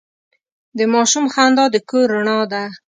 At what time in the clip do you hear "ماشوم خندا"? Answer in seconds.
0.93-1.65